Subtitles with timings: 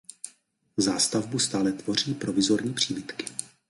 [0.77, 3.25] Zástavbu stále tvoří provizorní příbytky.